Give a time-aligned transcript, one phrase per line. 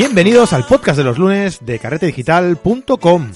[0.00, 3.32] Bienvenidos al podcast de los lunes de carretedigital.com,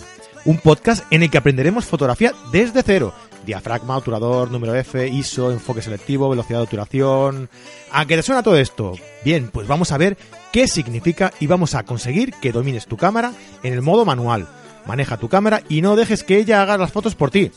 [0.46, 3.12] un podcast en el que aprenderemos fotografía desde cero.
[3.44, 7.50] Diafragma, obturador, número F, ISO, enfoque selectivo, velocidad de obturación.
[7.92, 8.94] ¿A qué te suena todo esto?
[9.26, 10.16] Bien, pues vamos a ver
[10.54, 14.48] qué significa y vamos a conseguir que domines tu cámara en el modo manual.
[14.86, 17.52] Maneja tu cámara y no dejes que ella haga las fotos por ti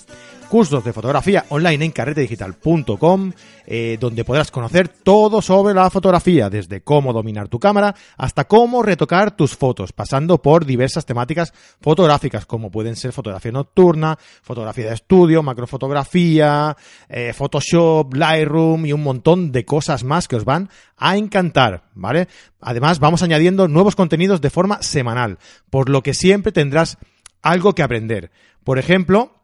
[0.47, 3.31] cursos de fotografía online en carretedigital.com,
[3.65, 8.81] eh, donde podrás conocer todo sobre la fotografía, desde cómo dominar tu cámara hasta cómo
[8.81, 14.93] retocar tus fotos, pasando por diversas temáticas fotográficas, como pueden ser fotografía nocturna, fotografía de
[14.93, 16.75] estudio, macrofotografía,
[17.09, 22.27] eh, Photoshop, Lightroom y un montón de cosas más que os van a encantar, ¿vale?
[22.61, 25.37] Además, vamos añadiendo nuevos contenidos de forma semanal,
[25.69, 26.97] por lo que siempre tendrás
[27.41, 28.31] algo que aprender.
[28.63, 29.36] Por ejemplo,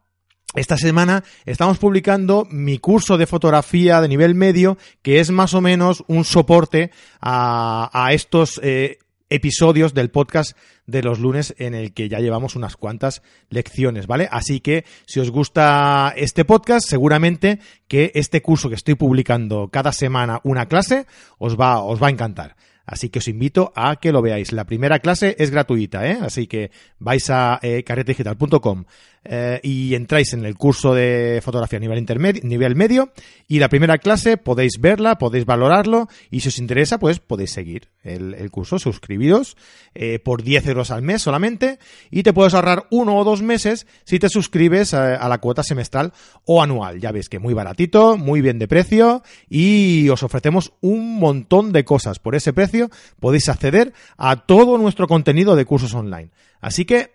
[0.56, 5.62] esta semana estamos publicando mi curso de fotografía de nivel medio, que es más o
[5.62, 6.92] menos un soporte
[7.22, 10.56] a, estos eh, episodios del podcast
[10.86, 14.28] de los lunes en el que ya llevamos unas cuantas lecciones, ¿vale?
[14.32, 19.92] Así que si os gusta este podcast, seguramente que este curso que estoy publicando cada
[19.92, 21.08] semana una clase
[21.40, 22.56] os va, os va a encantar.
[22.86, 24.52] Así que os invito a que lo veáis.
[24.52, 26.18] La primera clase es gratuita, ¿eh?
[26.22, 28.86] Así que vais a eh, carretedigital.com
[29.26, 32.06] eh, y entráis en el curso de fotografía a nivel
[32.44, 33.14] nivel medio
[33.48, 37.88] y la primera clase podéis verla, podéis valorarlo y si os interesa, pues podéis seguir
[38.04, 39.56] el, curso, suscribiros
[39.96, 41.80] eh, por 10 euros al mes solamente
[42.12, 45.64] y te puedes ahorrar uno o dos meses si te suscribes a, a la cuota
[45.64, 46.12] semestral
[46.44, 47.00] o anual.
[47.00, 51.86] Ya veis que muy baratito, muy bien de precio y os ofrecemos un montón de
[51.86, 52.73] cosas por ese precio.
[53.20, 56.32] Podéis acceder a todo nuestro contenido de cursos online.
[56.62, 57.12] Así que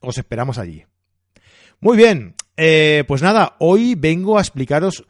[0.00, 0.84] os esperamos allí.
[1.80, 5.04] Muy bien, eh, pues nada, hoy vengo a explicaros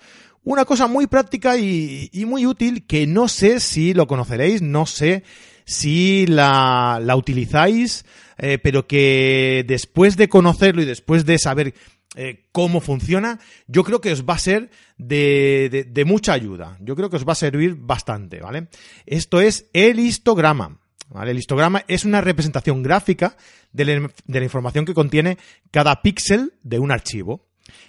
[0.45, 5.23] una cosa muy práctica y, muy útil que no sé si lo conoceréis, no sé
[5.65, 8.07] si la, utilizáis,
[8.39, 11.75] eh, pero que después de conocerlo y después de saber
[12.17, 16.79] eh, cómo funciona, yo creo que os va a ser de, de, mucha ayuda.
[16.81, 18.69] Yo creo que os va a servir bastante, ¿vale?
[19.07, 20.81] Esto es el histograma.
[21.15, 23.37] El histograma es una representación gráfica
[23.73, 25.39] de la, información que contiene
[25.71, 27.48] cada píxel de un archivo.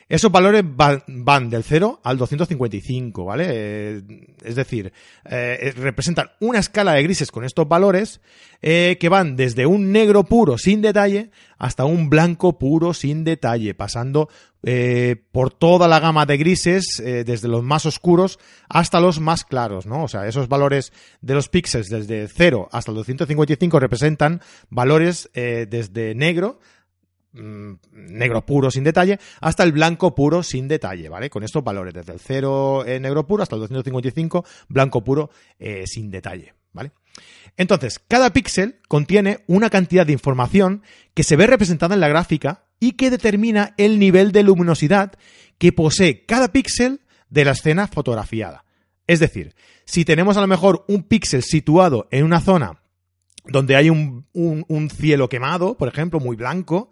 [0.10, 3.46] Esos valores van, del 0 al 255, ¿vale?
[3.48, 4.02] Eh,
[4.44, 4.92] es decir,
[5.26, 8.20] eh, representan una escala de grises con estos valores
[8.64, 11.30] eh, que van desde un negro puro sin detalle
[11.60, 14.30] hasta un blanco puro sin detalle, pasando
[15.32, 20.04] por toda la gama de grises, desde los más oscuros hasta los más claros, ¿no?
[20.04, 20.92] O sea, esos valores
[21.22, 26.60] de los píxeles desde 0 hasta el 255 representan valores desde negro
[27.32, 31.30] negro puro sin detalle hasta el blanco puro sin detalle, ¿vale?
[31.30, 35.30] Con estos valores, desde el 0 en negro puro hasta el 255 blanco puro
[35.60, 36.92] eh, sin detalle, ¿vale?
[37.58, 42.66] Entonces, cada píxel contiene una cantidad de información que se ve representada en la gráfica
[42.80, 45.14] y que determina el nivel de luminosidad
[45.58, 48.66] que posee cada píxel de la escena fotografiada.
[49.06, 52.82] Es decir, si tenemos a lo mejor un píxel situado en una zona
[53.46, 56.92] donde hay un, un cielo quemado, por ejemplo, muy blanco,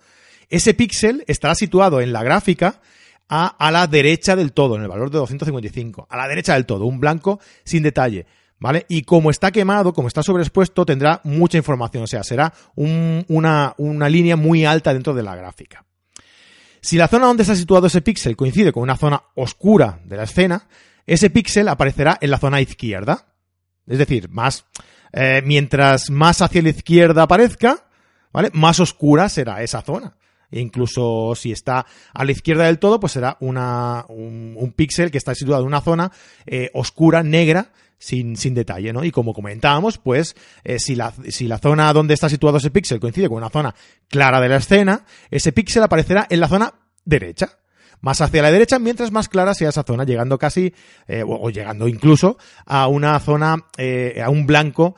[0.50, 2.81] ese píxel estará situado en la gráfica
[3.30, 6.08] a, a, la derecha del todo, en el valor de 255.
[6.09, 8.25] A la derecha del todo, un blanco sin detalle.
[8.59, 8.86] ¿Vale?
[8.90, 12.03] Y como está quemado, como está sobreexpuesto, tendrá mucha información.
[12.03, 15.86] O sea, será una, una línea muy alta dentro de la gráfica.
[16.81, 20.24] Si la zona donde está situado ese píxel coincide con una zona oscura de la
[20.24, 20.68] escena,
[21.06, 23.28] ese píxel aparecerá en la zona izquierda.
[23.86, 24.66] Es decir, más,
[25.13, 27.88] eh, mientras más hacia la izquierda aparezca,
[28.34, 28.50] ¿vale?
[28.53, 30.16] Más oscura será esa zona.
[30.52, 35.18] E incluso si está a la izquierda del todo, pues será una, un, píxel que
[35.18, 36.12] está situado en una zona
[36.46, 39.03] eh, oscura, negra, sin, sin, detalle, ¿no?
[39.03, 43.00] Y como comentábamos, pues eh, si, la, si la zona donde está situado ese píxel
[43.00, 43.75] coincide con una zona
[44.07, 46.74] clara de la escena, ese píxel aparecerá en la zona
[47.04, 47.60] derecha.
[48.00, 50.71] Más hacia la derecha, mientras más clara sea esa zona, llegando casi,
[51.07, 53.56] eh, o, llegando incluso a una zona,
[54.24, 54.95] a un blanco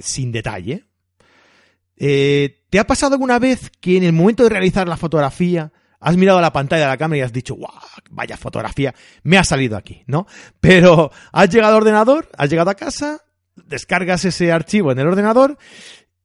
[0.00, 0.84] sin detalle,
[1.96, 6.16] eh, ¿Te ha pasado alguna vez que en el momento de realizar la fotografía has
[6.16, 7.70] mirado a la pantalla de la cámara y has dicho, ¡guau!
[8.10, 8.92] Vaya fotografía,
[9.22, 10.26] me ha salido aquí, ¿no?
[10.58, 13.20] Pero has llegado al ordenador, has llegado a casa,
[13.54, 15.56] descargas ese archivo en el ordenador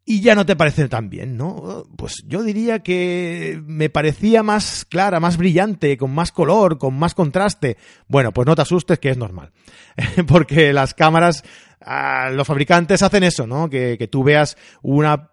[0.03, 1.85] y ya no te parece tan bien, ¿no?
[1.95, 7.13] Pues yo diría que me parecía más clara, más brillante, con más color, con más
[7.13, 7.77] contraste.
[8.07, 9.51] Bueno, pues no te asustes que es normal.
[10.27, 11.43] Porque las cámaras,
[11.79, 13.69] ah, los fabricantes hacen eso, ¿no?
[13.69, 15.29] Que, que tú veas una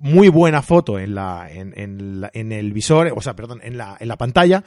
[0.00, 4.08] muy buena foto en la, en, en, el visor, o sea, perdón, en la, en
[4.08, 4.64] la pantalla,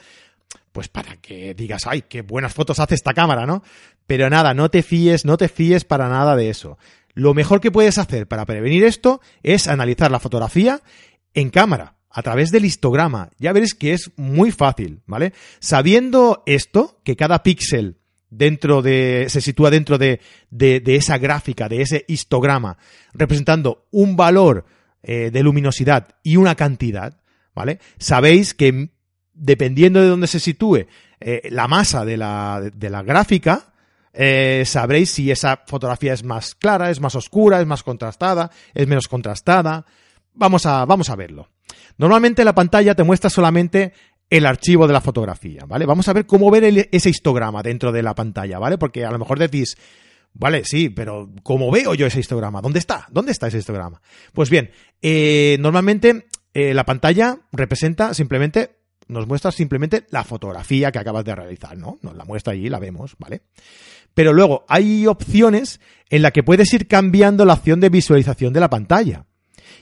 [0.72, 3.62] pues para que digas, ay, qué buenas fotos hace esta cámara, ¿no?
[4.06, 6.78] Pero nada, no te fíes, no te fíes para nada de eso.
[7.14, 10.80] Lo mejor que puedes hacer para prevenir esto es analizar la fotografía
[11.34, 13.30] en cámara, a través del histograma.
[13.38, 15.32] Ya veréis que es muy fácil, ¿vale?
[15.60, 17.96] Sabiendo esto, que cada píxel
[18.30, 20.20] dentro de, se sitúa dentro de,
[20.50, 22.78] de, esa gráfica, de ese histograma,
[23.12, 24.64] representando un valor
[25.02, 27.18] eh, de luminosidad y una cantidad,
[27.54, 27.78] ¿vale?
[27.98, 28.90] Sabéis que
[29.34, 30.86] dependiendo de dónde se sitúe
[31.20, 33.72] eh, la masa de la, de la gráfica,
[34.12, 38.86] eh, sabréis si esa fotografía es más clara, es más oscura, es más contrastada, es
[38.86, 39.86] menos contrastada.
[40.34, 41.48] Vamos a, vamos a verlo.
[41.96, 43.92] Normalmente la pantalla te muestra solamente
[44.28, 45.84] el archivo de la fotografía, ¿vale?
[45.84, 48.78] Vamos a ver cómo ver ese histograma dentro de la pantalla, ¿vale?
[48.78, 49.76] Porque a lo mejor decís,
[50.34, 52.60] vale, sí, pero ¿cómo veo yo ese histograma?
[52.60, 53.06] ¿Dónde está?
[53.10, 54.00] ¿Dónde está ese histograma?
[54.32, 54.70] Pues bien,
[55.00, 58.76] eh, normalmente eh, la pantalla representa simplemente,
[59.08, 61.98] nos muestra simplemente la fotografía que acabas de realizar, ¿no?
[62.02, 63.42] Nos la muestra allí, la vemos, ¿vale?
[64.14, 65.80] Pero luego hay opciones
[66.10, 69.26] en las que puedes ir cambiando la opción de visualización de la pantalla.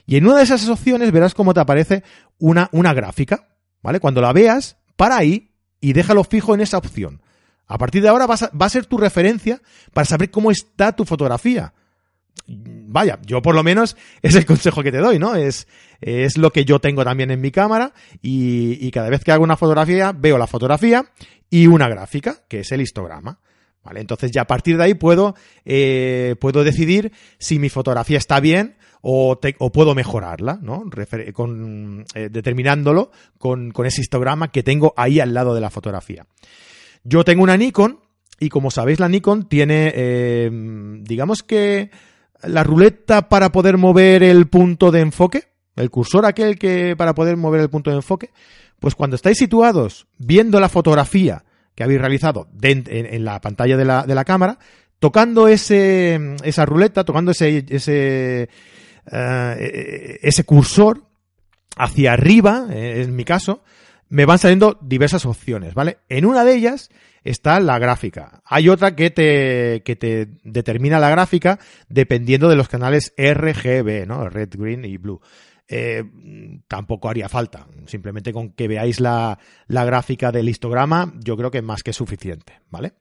[0.06, 2.04] Y en una de esas opciones verás cómo te aparece
[2.38, 3.48] una, una gráfica,
[3.82, 4.00] ¿vale?
[4.00, 7.22] Cuando la veas, para ahí y déjalo fijo en esa opción.
[7.70, 9.62] A partir de ahora va a, ser tu referencia
[9.92, 11.72] para saber cómo está tu fotografía.
[12.48, 15.36] Vaya, yo por lo menos es el consejo que te doy, ¿no?
[15.36, 15.68] Es,
[16.00, 19.56] es lo que yo tengo también en mi cámara y, cada vez que hago una
[19.56, 21.12] fotografía veo la fotografía
[21.48, 23.38] y una gráfica, que es el histograma.
[23.84, 24.00] ¿Vale?
[24.00, 28.76] Entonces ya a partir de ahí puedo, eh, puedo decidir si mi fotografía está bien
[29.00, 29.38] o,
[29.72, 30.84] puedo mejorarla, ¿no?
[31.32, 36.26] con, eh, determinándolo con, ese histograma que tengo ahí al lado de la fotografía.
[37.04, 38.00] Yo tengo una Nikon
[38.38, 40.50] y como sabéis la Nikon tiene, eh,
[41.02, 41.90] digamos que
[42.42, 45.44] la ruleta para poder mover el punto de enfoque,
[45.76, 48.30] el cursor aquel que para poder mover el punto de enfoque,
[48.78, 51.44] pues cuando estáis situados viendo la fotografía
[51.74, 54.58] que habéis realizado en, la pantalla de la, de la cámara,
[54.98, 58.48] tocando ese, esa ruleta, tocando ese, ese
[59.12, 61.02] eh, ese cursor
[61.76, 63.62] hacia arriba, eh, en mi caso,
[64.10, 65.98] me van saliendo diversas opciones, ¿vale?
[66.08, 66.90] En una de ellas
[67.24, 68.42] está la gráfica.
[68.44, 71.58] Hay otra que te, que te determina la gráfica
[71.88, 74.28] dependiendo de los canales RGB, ¿no?
[74.28, 75.20] Red, Green y Blue.
[75.68, 76.02] Eh,
[76.66, 77.68] tampoco haría falta.
[77.86, 81.92] Simplemente con que veáis la, la gráfica del histograma, yo creo que es más que
[81.92, 82.94] suficiente, ¿vale?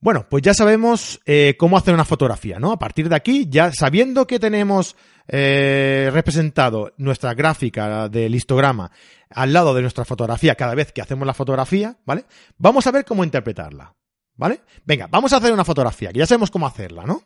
[0.00, 2.70] Bueno, pues ya sabemos eh, cómo hacer una fotografía, ¿no?
[2.70, 4.94] A partir de aquí, ya sabiendo que tenemos
[5.30, 8.90] eh, representado nuestra gráfica del histograma
[9.28, 12.24] al lado de nuestra fotografía cada vez que hacemos la fotografía, ¿vale?
[12.56, 13.94] Vamos a ver cómo interpretarla,
[14.36, 14.62] ¿vale?
[14.86, 17.22] Venga, vamos a hacer una fotografía, que ya sabemos cómo hacerla, ¿no?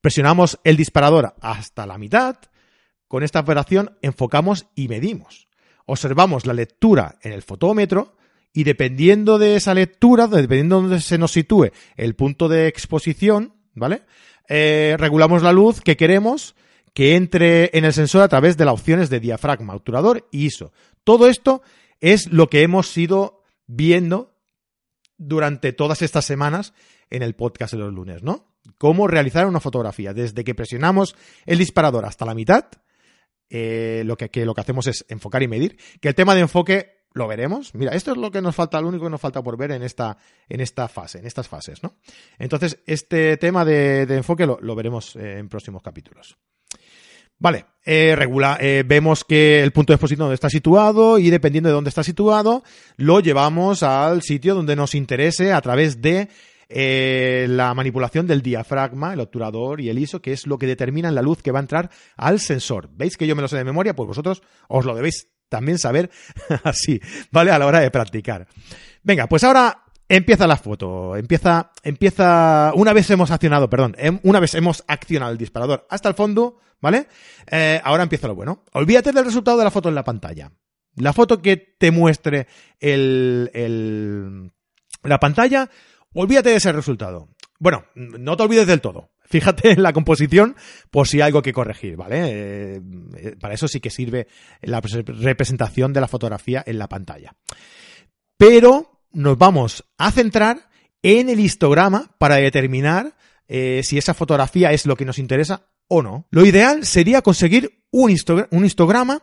[0.00, 2.36] Presionamos el disparador hasta la mitad.
[3.06, 5.48] Con esta operación enfocamos y medimos.
[5.86, 8.16] Observamos la lectura en el fotómetro
[8.52, 13.54] y dependiendo de esa lectura, dependiendo de donde se nos sitúe el punto de exposición,
[13.74, 14.02] ¿vale?
[14.48, 16.56] Eh, regulamos la luz que queremos
[17.00, 20.70] que entre en el sensor a través de las opciones de diafragma, obturador y ISO.
[21.02, 21.62] Todo esto
[21.98, 24.36] es lo que hemos ido viendo
[25.16, 26.74] durante todas estas semanas
[27.08, 28.52] en el podcast de los lunes, ¿no?
[28.76, 30.12] Cómo realizar una fotografía.
[30.12, 31.16] Desde que presionamos
[31.46, 32.66] el disparador hasta la mitad,
[33.48, 35.78] eh, lo, que, lo que hacemos es enfocar y medir.
[36.02, 37.74] Que el tema de enfoque lo veremos.
[37.74, 39.84] Mira, esto es lo que nos falta, lo único que nos falta por ver en
[39.84, 40.18] esta,
[40.50, 41.94] en esta fase, en estas fases, ¿no?
[42.38, 46.36] Entonces, este tema de, enfoque lo, veremos eh, en próximos capítulos.
[47.40, 51.70] Vale, eh, regula, eh, vemos que el punto de exposición donde está situado y dependiendo
[51.70, 52.62] de dónde está situado,
[52.98, 56.28] lo llevamos al sitio donde nos interese a través de
[56.72, 61.20] la manipulación del diafragma, el obturador y el ISO, que es lo que determina la
[61.20, 62.90] luz que va a entrar al sensor.
[62.92, 63.96] ¿Veis que yo me lo sé de memoria?
[63.96, 66.10] Pues vosotros os lo debéis también saber
[66.62, 67.00] así,
[67.32, 67.50] ¿vale?
[67.50, 68.46] A la hora de practicar.
[69.02, 71.16] Venga, pues ahora empieza la foto.
[71.16, 76.08] Empieza, empieza, una vez hemos accionado, perdón, em, una vez hemos accionado el disparador hasta
[76.08, 77.06] el fondo, ¿vale?
[77.50, 78.64] Eh, ahora empieza lo bueno.
[78.72, 80.52] Olvídate del resultado de la foto en la pantalla.
[80.96, 82.48] La foto que te muestre
[82.80, 84.50] el, el,
[85.04, 85.70] la pantalla,
[86.12, 87.28] olvídate de ese resultado.
[87.60, 89.12] Bueno, no te olvides del todo.
[89.30, 90.56] Fíjate en la composición
[90.90, 92.22] por si hay algo que corregir, ¿vale?
[92.24, 92.80] Eh,
[93.16, 94.26] eh, para eso sí que sirve
[94.60, 97.36] la representación de la fotografía en la pantalla.
[98.36, 100.68] Pero nos vamos a centrar
[101.02, 103.14] en el histograma para determinar
[103.48, 106.26] eh, si esa fotografía es lo que nos interesa o no.
[106.30, 108.14] Lo ideal sería conseguir un,
[108.50, 109.22] un histograma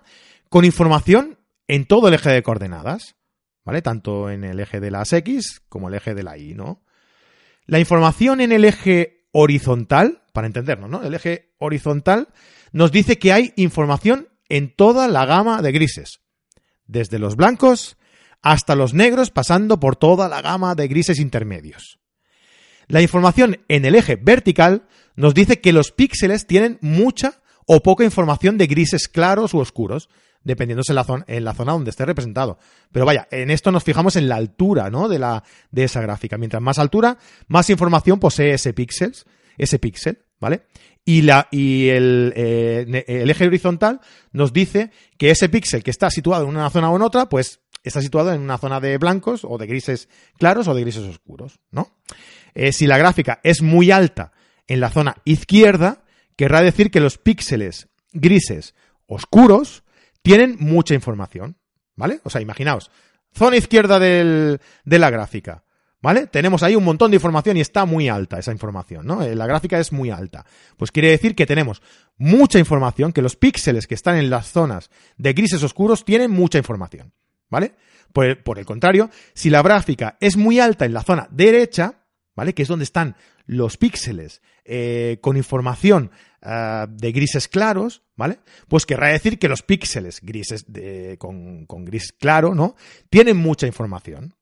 [0.49, 3.15] con información en todo el eje de coordenadas,
[3.63, 3.81] ¿vale?
[3.81, 6.83] Tanto en el eje de las X como el eje de la Y, ¿no?
[7.65, 11.03] La información en el eje horizontal, para entendernos, ¿no?
[11.03, 12.29] El eje horizontal
[12.71, 16.21] nos dice que hay información en toda la gama de grises,
[16.85, 17.97] desde los blancos
[18.41, 21.99] hasta los negros, pasando por toda la gama de grises intermedios.
[22.87, 28.05] La información en el eje vertical nos dice que los píxeles tienen mucha o poca
[28.05, 30.09] información de grises claros u oscuros,
[30.43, 32.57] dependiendo en la zona, en la zona donde esté representado.
[32.91, 35.09] Pero vaya, en esto nos fijamos en la altura, ¿no?
[35.09, 36.37] De la, de esa gráfica.
[36.37, 37.17] Mientras más altura,
[37.47, 39.13] más información posee ese píxel,
[39.57, 40.67] ese píxel, ¿vale?
[41.03, 43.99] Y, la, y el, eh, el eje horizontal
[44.31, 47.61] nos dice que ese píxel que está situado en una zona o en otra, pues
[47.87, 51.59] está situado en una zona de blancos o de grises claros o de grises oscuros,
[51.71, 51.91] ¿no?
[52.53, 54.31] Eh, si la gráfica es muy alta
[54.67, 56.03] en la zona izquierda,
[56.35, 58.75] querrá decir que los píxeles grises
[59.07, 59.83] oscuros
[60.21, 61.57] tienen mucha información,
[61.95, 62.19] ¿vale?
[62.23, 62.91] O sea, imaginaos,
[63.33, 65.63] zona izquierda del, de la gráfica,
[66.01, 66.27] ¿vale?
[66.27, 69.21] Tenemos ahí un montón de información y está muy alta esa información, ¿no?
[69.21, 70.45] Eh, la gráfica es muy alta.
[70.77, 71.81] Pues quiere decir que tenemos
[72.17, 76.57] mucha información, que los píxeles que están en las zonas de grises oscuros tienen mucha
[76.57, 77.13] información,
[77.49, 77.75] ¿vale?
[78.13, 82.53] Por, por el contrario, si la gráfica es muy alta en la zona derecha, ¿vale?
[82.53, 83.15] Que es donde están
[83.47, 86.11] los píxeles eh, con información
[86.43, 88.39] uh, de grises claros, ¿vale?
[88.67, 92.75] Pues querrá decir que los píxeles grises de, con, con, gris claro, ¿no?
[93.09, 94.35] Tienen mucha información.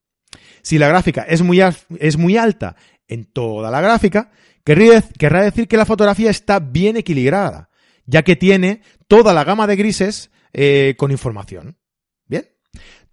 [0.62, 1.62] Si la gráfica es muy,
[2.00, 2.76] es muy alta
[3.08, 4.32] en toda la gráfica,
[4.64, 7.70] querrá decir que la fotografía está bien equilibrada,
[8.06, 11.78] ya que tiene toda la gama de grises eh, con información.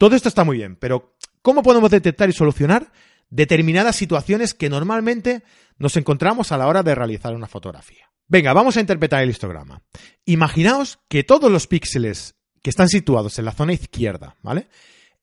[0.02, 2.90] Todo esto está muy bien, pero ¿cómo podemos detectar y solucionar
[3.30, 5.44] determinadas situaciones que normalmente
[5.78, 8.10] nos encontramos a la hora de realizar una fotografía.
[8.26, 9.80] Venga, vamos a interpretar el histograma.
[10.24, 14.66] Imaginaos que todos los píxeles que están situados en la zona izquierda, ¿vale?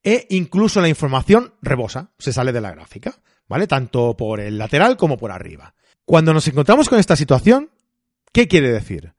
[0.01, 3.19] E incluso la información rebosa, se sale de la gráfica,
[3.49, 3.67] ¿vale?
[3.67, 5.75] Tanto por el lateral como por arriba.
[6.05, 7.69] Cuando nos encontramos con esta situación,
[8.31, 9.11] ¿qué quiere decir?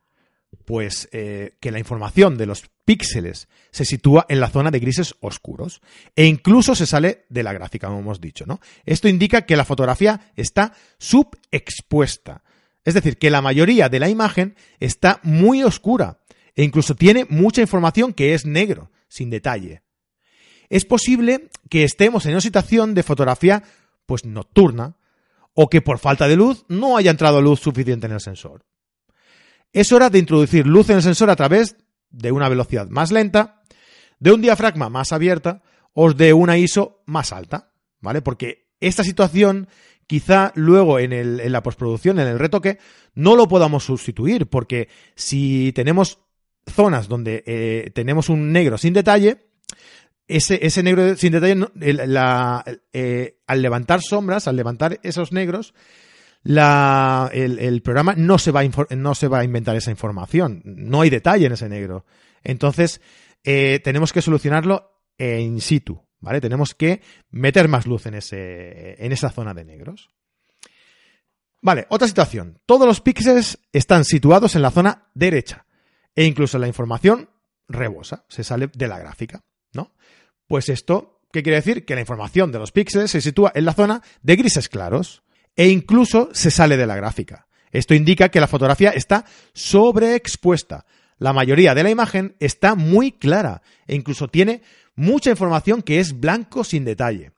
[0.64, 5.14] Pues eh, que la información de los píxeles se sitúa en la zona de grises
[5.20, 5.80] oscuros
[6.16, 8.58] e incluso se sale de la gráfica, como hemos dicho, ¿no?
[8.84, 12.42] Esto indica que la fotografía está subexpuesta,
[12.84, 16.18] es decir, que la mayoría de la imagen está muy oscura
[16.56, 19.82] e incluso tiene mucha información que es negro, sin detalle.
[20.68, 23.62] Es posible que estemos en una situación de fotografía
[24.04, 24.96] pues nocturna
[25.54, 28.64] o que por falta de luz no haya entrado luz suficiente en el sensor.
[29.72, 31.76] Es hora de introducir luz en el sensor a través
[32.10, 33.62] de una velocidad más lenta,
[34.18, 35.62] de un diafragma más abierta
[35.92, 38.22] o de una ISO más alta, ¿vale?
[38.22, 39.68] Porque esta situación
[40.06, 42.78] quizá luego en, la postproducción, en el retoque,
[43.14, 46.18] no lo podamos sustituir, porque si tenemos
[46.66, 49.46] zonas donde eh, tenemos un negro sin detalle,
[50.26, 51.64] ese, negro sin detalle,
[52.92, 55.74] eh, al levantar sombras, al levantar esos negros,
[56.44, 60.62] el, programa no se, va a inventar esa información.
[60.64, 62.04] No hay detalle en ese negro.
[62.42, 63.00] Entonces,
[63.44, 66.40] eh, tenemos que solucionarlo in situ, ¿vale?
[66.40, 70.10] Tenemos que meter más luz en, en esa zona de negros.
[71.62, 72.60] Vale, otra situación.
[72.64, 75.66] Todos los píxeles están situados en la zona derecha
[76.14, 77.28] e incluso la información
[77.68, 79.94] rebosa, se sale de la gráfica, ¿no?
[80.46, 81.84] Pues esto, ¿qué quiere decir?
[81.84, 85.22] Que la información de los píxeles se sitúa en la zona de grises claros
[85.56, 87.46] e incluso se sale de la gráfica.
[87.70, 90.86] Esto indica que la fotografía está sobreexpuesta.
[91.18, 94.62] La mayoría de la imagen está muy clara e incluso tiene
[94.96, 97.32] mucha información que es blanco sin detalle.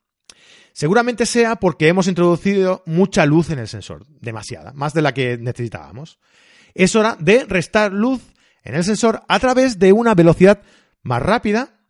[0.73, 5.37] Seguramente sea porque hemos introducido mucha luz en el sensor, demasiada, más de la que
[5.37, 6.19] necesitábamos.
[6.75, 8.23] Es hora de restar luz
[8.65, 10.63] en el sensor a través de una velocidad
[11.03, 11.81] más rápida,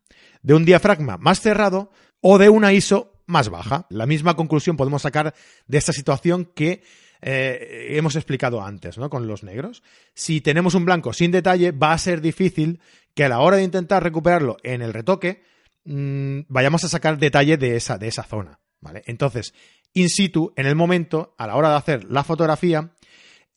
[0.43, 3.86] de un diafragma más cerrado o de una ISO más baja.
[3.90, 5.34] La misma conclusión podemos sacar
[5.66, 6.84] de esta situación que
[7.20, 9.08] eh, hemos explicado antes, ¿no?
[9.10, 9.82] Con los negros.
[10.14, 12.80] Si tenemos un blanco sin detalle, va a ser difícil
[13.14, 15.42] que a la hora de intentar recuperarlo en el retoque,
[15.84, 19.02] mmm, vayamos a sacar detalle de esa, de esa zona, ¿vale?
[19.06, 19.54] Entonces,
[19.92, 22.92] in situ, en el momento, a la hora de hacer la fotografía,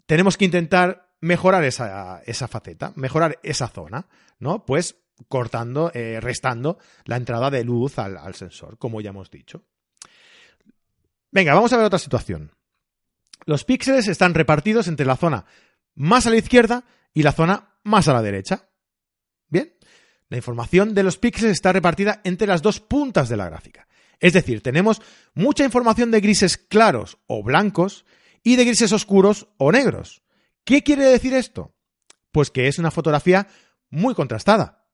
[0.05, 4.65] tenemos que intentar mejorar esa, esa faceta, mejorar esa zona, ¿no?
[4.65, 4.97] Pues
[5.27, 9.63] cortando, eh, restando la entrada de luz al, al sensor, como ya hemos dicho.
[11.31, 12.51] Venga, vamos a ver otra situación.
[13.45, 15.45] Los píxeles están repartidos entre la zona
[15.95, 18.69] más a la izquierda y la zona más a la derecha.
[19.47, 19.73] Bien,
[20.29, 23.87] la información de los píxeles está repartida entre las dos puntas de la gráfica.
[24.19, 25.01] Es decir, tenemos
[25.33, 28.05] mucha información de grises claros o blancos
[28.43, 30.23] y de grises oscuros o negros.
[30.63, 31.75] ¿Qué quiere decir esto?
[32.31, 33.47] Pues que es una fotografía
[33.89, 34.84] muy contrastada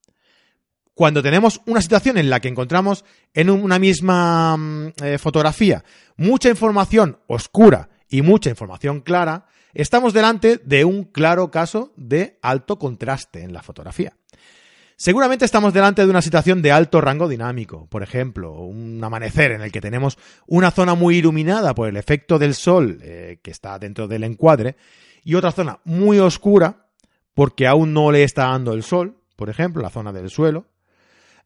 [1.02, 5.84] cuando tenemos una situación en la que encontramos en una misma mm, eh, fotografía
[6.16, 12.78] mucha información oscura y mucha información clara, estamos delante de un claro caso de alto
[12.78, 14.16] contraste en la fotografía.
[14.96, 19.62] Seguramente estamos delante de una situación de alto rango dinámico, por ejemplo, un amanecer en
[19.62, 23.80] el que tenemos una zona muy iluminada por el efecto del sol eh, que está
[23.80, 24.76] dentro del encuadre
[25.24, 26.86] y otra zona muy oscura
[27.34, 30.68] porque aún no le está dando el sol, por ejemplo, la zona del suelo,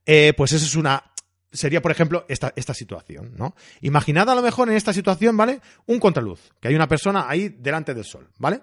[0.05, 1.03] eh, pues eso es una
[1.55, 3.55] sería, por ejemplo, esta, esta situación, ¿no?
[3.81, 5.61] Imaginad a lo mejor en esta situación, ¿vale?
[5.85, 8.61] Un contraluz, que hay una persona ahí delante del sol, ¿vale?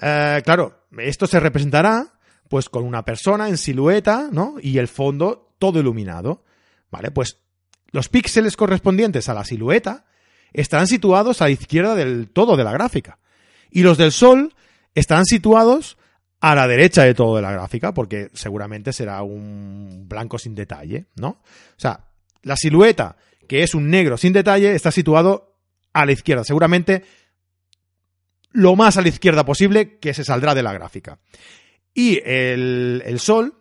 [0.00, 2.14] Eh, claro, esto se representará
[2.48, 4.56] pues con una persona en silueta, ¿no?
[4.60, 6.44] Y el fondo todo iluminado,
[6.90, 7.10] ¿vale?
[7.10, 7.38] Pues
[7.90, 10.06] los píxeles correspondientes a la silueta
[10.52, 13.18] estarán situados a la izquierda del todo de la gráfica.
[13.70, 14.54] Y los del sol
[14.94, 15.97] estarán situados
[16.40, 21.06] a la derecha de todo de la gráfica, porque seguramente será un blanco sin detalle,
[21.16, 21.28] ¿no?
[21.28, 22.04] O sea,
[22.42, 23.16] la silueta,
[23.48, 25.56] que es un negro sin detalle, está situado
[25.92, 27.04] a la izquierda, seguramente
[28.52, 31.18] lo más a la izquierda posible que se saldrá de la gráfica.
[31.92, 33.54] Y el, el sol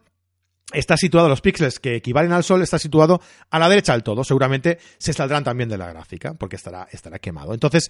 [0.71, 4.23] está situado, los píxeles que equivalen al sol, está situado a la derecha del todo.
[4.23, 7.53] Seguramente se saldrán también de la gráfica, porque estará, estará quemado.
[7.53, 7.89] Entonces,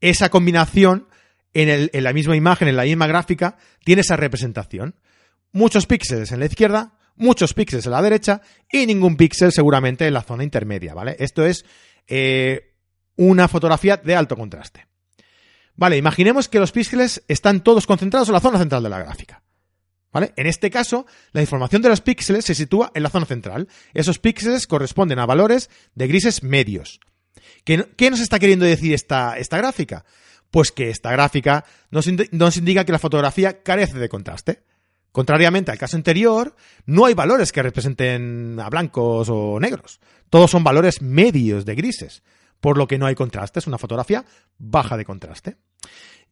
[0.00, 1.06] esa combinación
[1.54, 4.96] en, la misma imagen, en la misma gráfica, tiene esa representación.
[5.52, 10.14] Muchos píxeles en la izquierda, muchos píxeles en la derecha y ningún píxel seguramente en
[10.14, 11.16] la zona intermedia, ¿vale?
[11.20, 11.64] Esto es
[12.08, 12.74] eh,
[13.16, 14.86] una fotografía de alto contraste.
[15.76, 19.42] Vale, imaginemos que los píxeles están todos concentrados en la zona central de la gráfica.
[20.12, 20.32] ¿Vale?
[20.36, 23.66] En este caso, la información de los píxeles se sitúa en la zona central.
[23.94, 27.00] Esos píxeles corresponden a valores de grises medios.
[27.64, 30.04] ¿Qué, nos está queriendo decir esta gráfica?
[30.54, 34.62] Pues que esta gráfica nos, nos indica que la fotografía carece de contraste.
[35.10, 36.54] Contrariamente al caso anterior,
[36.86, 39.98] no hay valores que representen a blancos o negros.
[40.30, 42.22] Todos son valores medios de grises,
[42.60, 43.58] por lo que no hay contraste.
[43.58, 44.24] Es una fotografía
[44.56, 45.56] baja de contraste.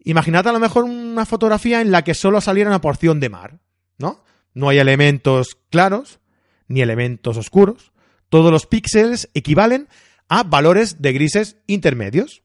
[0.05, 3.59] Imaginad a lo mejor una fotografía en la que solo saliera una porción de mar,
[3.99, 4.23] ¿no?
[4.55, 6.21] No hay elementos claros
[6.69, 7.91] ni elementos oscuros.
[8.29, 9.88] Todos los píxeles equivalen
[10.29, 12.42] a valores de grises intermedios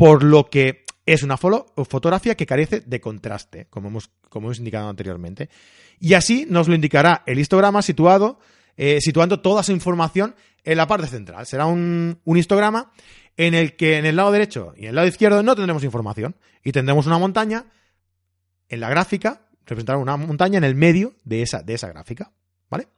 [0.00, 4.88] por lo que es una fotografía que carece de contraste, como hemos, como hemos indicado
[4.88, 5.50] anteriormente.
[5.98, 8.38] Y así nos lo indicará el histograma situado,
[8.78, 10.34] eh, situando toda su información
[10.64, 11.44] en la parte central.
[11.44, 12.92] Será un, histograma
[13.36, 16.34] en el que en el lado derecho y en el lado izquierdo no tendremos información
[16.64, 17.66] y tendremos una montaña
[18.70, 22.32] en la gráfica, representará una montaña en el medio de esa, de esa gráfica.
[22.70, 22.88] ¿Vale?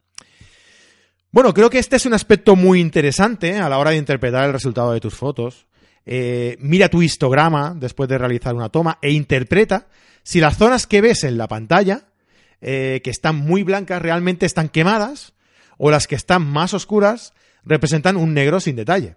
[1.33, 4.53] Bueno, creo que este es un aspecto muy interesante a la hora de interpretar el
[4.53, 5.67] resultado de tus fotos.
[6.05, 9.87] Eh, mira tu histograma después de realizar una toma e interpreta
[10.23, 12.07] si las zonas que ves en la pantalla,
[12.61, 15.35] eh, que están muy blancas, realmente están quemadas,
[15.79, 17.35] o las que están más oscuras
[17.65, 19.17] representan un negro sin detalle.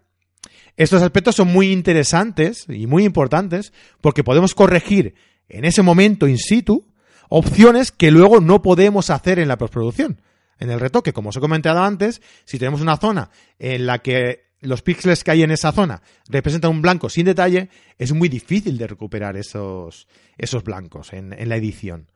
[0.77, 3.71] Estos aspectos son muy interesantes y muy importantes
[4.01, 5.15] porque podemos corregir
[5.47, 6.87] en ese momento in situ
[7.29, 10.21] opciones que luego no podemos hacer en la postproducción.
[10.59, 14.45] En el retoque, como os he comentado antes, si tenemos una zona en la que
[14.61, 18.77] los píxeles que hay en esa zona representan un blanco sin detalle, es muy difícil
[18.77, 22.11] de recuperar esos, esos blancos en, en la edición.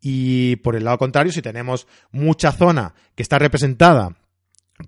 [0.00, 4.16] Y por el lado contrario, si tenemos mucha zona que está representada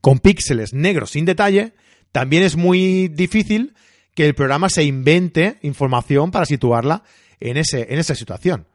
[0.00, 1.72] con píxeles negros sin detalle,
[2.12, 3.74] también es muy difícil
[4.14, 7.04] que el programa se invente información para situarla
[7.40, 8.66] en, ese, en esa situación.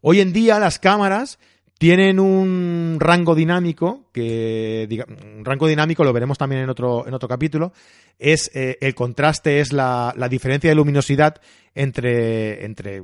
[0.00, 1.38] Hoy en día las cámaras
[1.78, 4.88] tienen un rango dinámico que,
[5.36, 7.72] un rango dinámico lo veremos también en otro, en otro capítulo,
[8.18, 11.40] es eh, el contraste, es la, la, diferencia de luminosidad
[11.74, 13.02] entre, entre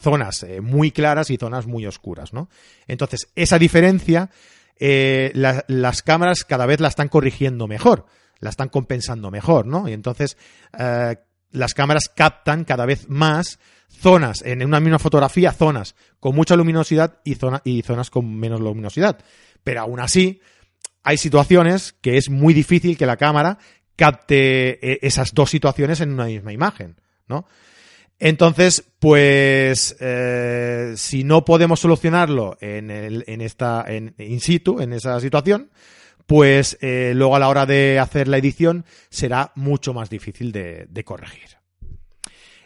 [0.00, 2.50] zonas eh, muy claras y zonas muy oscuras, ¿no?
[2.86, 4.30] Entonces, esa diferencia,
[4.78, 8.06] eh, la, las cámaras cada vez la están corrigiendo mejor,
[8.40, 9.88] la están compensando mejor, ¿no?
[9.88, 10.36] Y entonces,
[11.50, 17.20] las cámaras captan cada vez más zonas, en una misma fotografía, zonas con mucha luminosidad
[17.24, 19.18] y, y zonas con menos luminosidad.
[19.64, 20.40] Pero aún así,
[21.02, 23.58] hay situaciones que es muy difícil que la cámara
[23.96, 27.46] capte eh, esas dos situaciones en una misma imagen, ¿no?
[28.18, 34.94] Entonces, pues, eh, si no podemos solucionarlo en, el, en esta, en in situ, en
[34.94, 35.70] esa situación,
[36.26, 41.04] pues eh, luego a la hora de hacer la edición será mucho más difícil de
[41.04, 41.56] corregir.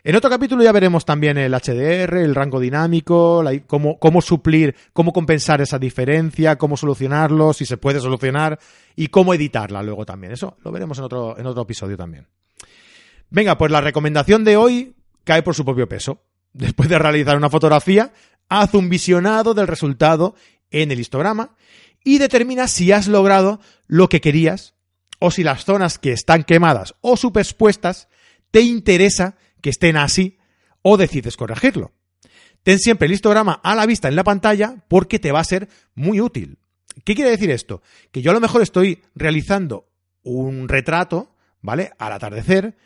[0.02, 5.12] En otro capítulo ya veremos también el HDR, el rango dinámico, cómo, cómo suplir, cómo
[5.12, 8.58] compensar esa diferencia, cómo solucionarlo, si se puede solucionar
[8.96, 10.32] y cómo editarla luego también.
[10.32, 12.26] Eso lo veremos en otro, en otro episodio también.
[13.28, 16.22] Venga, pues la recomendación de hoy cae por su propio peso.
[16.52, 18.12] Después de realizar una fotografía,
[18.48, 20.34] haz un visionado del resultado
[20.70, 21.54] en el histograma
[22.04, 24.74] y determina si has logrado lo que querías
[25.18, 28.08] o si las zonas que están quemadas o superpuestas
[28.50, 30.38] te interesa que estén así
[30.82, 31.92] o decides corregirlo.
[32.62, 35.68] Ten siempre el histograma a la vista en la pantalla porque te va a ser
[35.94, 36.58] muy útil.
[37.04, 37.82] ¿Qué quiere decir esto?
[38.10, 39.88] Que yo a lo mejor estoy realizando
[40.22, 41.92] un retrato, ¿vale?
[41.98, 42.76] Al atardecer,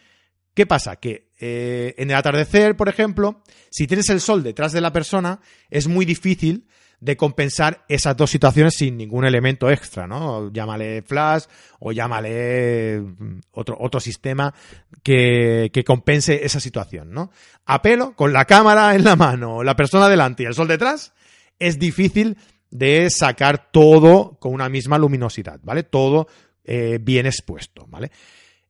[0.54, 0.96] ¿Qué pasa?
[0.96, 5.40] Que eh, en el atardecer, por ejemplo, si tienes el sol detrás de la persona,
[5.68, 6.68] es muy difícil
[7.04, 10.50] de compensar esas dos situaciones sin ningún elemento extra, ¿no?
[10.50, 11.44] Llámale flash
[11.80, 14.54] o llámale mm, otro, otro sistema
[15.02, 17.30] que, que compense esa situación, ¿no?
[17.66, 21.12] A pelo, con la cámara en la mano, la persona delante y el sol detrás,
[21.58, 22.38] es difícil
[22.70, 25.82] de sacar todo con una misma luminosidad, ¿vale?
[25.82, 26.26] Todo
[26.64, 28.10] eh, bien expuesto, ¿vale?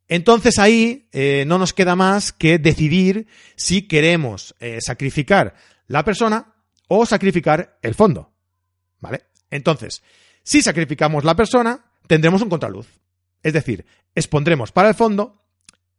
[0.08, 5.54] Entonces ahí eh, no nos queda más que decidir si queremos eh, sacrificar
[5.86, 6.53] la persona
[6.88, 8.32] o sacrificar el fondo.
[9.00, 9.24] ¿Vale?
[9.50, 10.02] Entonces,
[10.42, 12.88] si sacrificamos la persona, tendremos un contraluz.
[13.42, 15.42] Es decir, expondremos para el fondo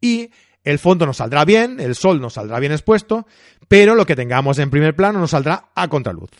[0.01, 0.31] y
[0.63, 3.27] el fondo nos saldrá bien, el sol nos saldrá bien expuesto,
[3.67, 6.31] pero lo que tengamos en primer plano nos saldrá a contraluz.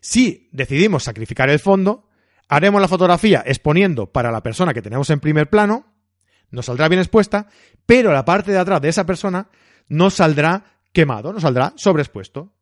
[0.00, 2.08] Si decidimos sacrificar el fondo,
[2.48, 5.86] haremos la fotografía exponiendo para la persona que tenemos en primer plano,
[6.50, 7.48] nos saldrá bien expuesta,
[7.86, 9.48] pero la parte de atrás de esa persona
[9.88, 12.52] nos saldrá quemado, nos saldrá sobreexpuesto.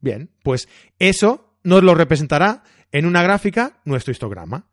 [0.00, 4.68] Bien, pues eso nos lo representará en una gráfica nuestro histograma.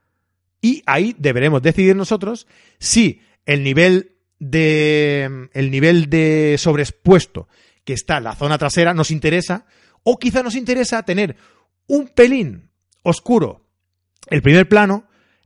[0.61, 2.47] Y ahí deberemos decidir nosotros
[2.79, 7.47] si el nivel de el nivel de sobreexpuesto
[7.83, 9.65] que está en la zona trasera nos interesa
[10.03, 11.35] o quizá nos interesa tener
[11.87, 12.69] un pelín
[13.03, 13.65] oscuro
[14.27, 15.05] el primer plano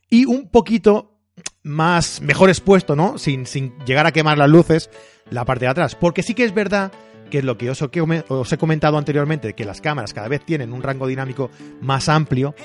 [0.10, 1.20] y un poquito
[1.64, 3.18] más mejor expuesto, ¿no?
[3.18, 4.90] Sin, sin llegar a quemar las luces
[5.30, 5.96] la parte de atrás.
[5.96, 6.92] Porque sí que es verdad
[7.30, 10.84] que es lo que os, he comentado anteriormente, que las cámaras cada vez tienen un
[10.84, 11.50] rango dinámico
[11.82, 12.56] más amplio.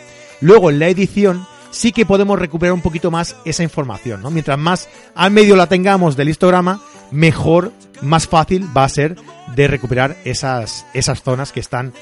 [0.40, 4.30] Luego en la edición sí que podemos recuperar un poquito más esa información, ¿no?
[4.30, 9.16] Mientras más al medio la tengamos del histograma, mejor, más fácil va a ser
[9.54, 11.92] de recuperar esas, esas zonas que están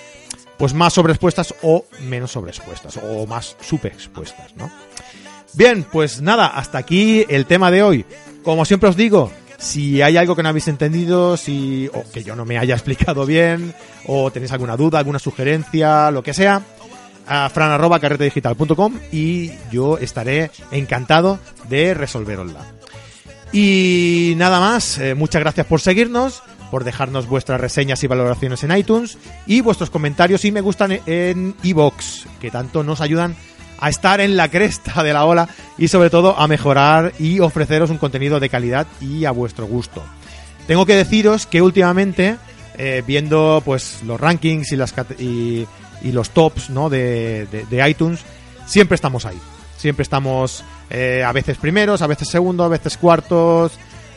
[0.58, 4.70] pues más sobreexpuestas o menos sobreexpuestas o más superexpuestas, ¿no?
[5.54, 8.04] Bien, pues nada, hasta aquí el tema de hoy.
[8.44, 12.34] Como siempre os digo, si hay algo que no habéis entendido, si, o que yo
[12.34, 13.74] no me haya explicado bien,
[14.06, 16.62] o tenéis alguna duda, alguna sugerencia, lo que sea,
[17.26, 22.60] a fran.carretedigital.com y yo estaré encantado de resolverosla.
[23.52, 28.76] Y nada más, eh, muchas gracias por seguirnos, por dejarnos vuestras reseñas y valoraciones en
[28.76, 33.36] iTunes y vuestros comentarios y me gustan en iVoox, que tanto nos ayudan
[33.80, 37.90] a estar en la cresta de la ola y sobre todo a mejorar y ofreceros
[37.90, 40.02] un contenido de calidad y a vuestro gusto.
[40.66, 42.36] Tengo que deciros que últimamente,
[42.78, 45.66] eh, viendo pues los rankings y, las, y,
[46.04, 46.88] los tops ¿no?
[46.88, 48.20] de, iTunes,
[48.66, 49.38] siempre estamos ahí.
[49.76, 53.72] Siempre estamos eh, a veces primeros, a veces segundos, a veces cuartos,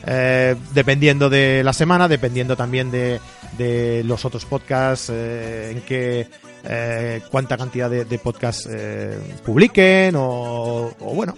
[0.06, 3.18] eh, dependiendo de la semana, dependiendo también de,
[3.56, 6.28] de los otros podcasts en que
[6.66, 11.36] eh, cuánta cantidad de, podcasts eh, publiquen o, bueno,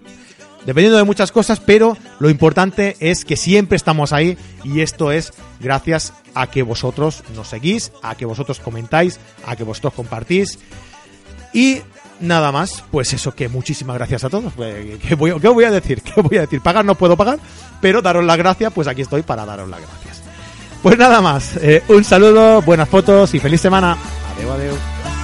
[0.64, 5.32] dependiendo de muchas cosas, pero lo importante es que siempre estamos ahí y esto es
[5.60, 10.58] gracias a que vosotros nos seguís, a que vosotros comentáis, a que vosotros compartís
[11.52, 11.80] y
[12.20, 14.52] nada más, pues eso que muchísimas gracias a todos.
[14.54, 16.02] Pues, ¿Qué voy, voy a decir?
[16.14, 16.60] ¿Qué voy a decir?
[16.60, 17.38] Pagar no puedo pagar,
[17.80, 20.22] pero daros las gracias, pues aquí estoy para daros las gracias.
[20.82, 23.96] Pues nada más, eh, un saludo, buenas fotos y feliz semana.
[24.36, 25.15] Adiós, adiós.